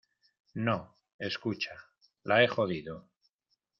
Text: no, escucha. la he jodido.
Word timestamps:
no, 0.55 0.97
escucha. 1.19 1.75
la 2.23 2.43
he 2.43 2.47
jodido. 2.47 3.07